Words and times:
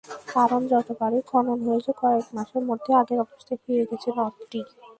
কারণ, 0.33 0.61
যতবারই 0.67 1.21
খনন 1.29 1.59
হয়েছে, 1.67 1.91
কয়েক 2.01 2.25
মাসের 2.35 2.63
মধ্যে 2.69 2.91
আগের 3.01 3.19
অবস্থায় 3.25 3.59
ফিরে 3.63 3.83
গেছে 3.89 4.09
নদটি। 4.17 4.59